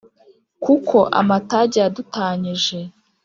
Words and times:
Kuko 0.63 0.97
amatage 1.19 1.77
yadutanyije 1.83 2.79